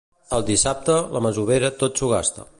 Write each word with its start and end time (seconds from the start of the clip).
El 0.37 0.45
dissabte 0.47 0.95
la 1.17 1.23
masovera 1.27 1.73
tot 1.85 2.01
s'ho 2.03 2.11
gasta. 2.15 2.49